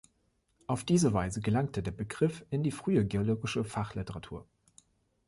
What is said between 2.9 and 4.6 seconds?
geologische Fachliteratur.